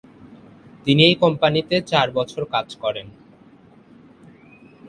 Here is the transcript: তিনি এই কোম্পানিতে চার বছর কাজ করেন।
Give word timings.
তিনি 0.85 1.01
এই 1.09 1.15
কোম্পানিতে 1.23 1.75
চার 1.91 2.07
বছর 2.17 2.41
কাজ 2.53 2.67
করেন। 2.83 3.07